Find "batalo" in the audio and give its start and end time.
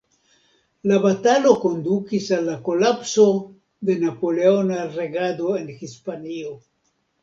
1.03-1.51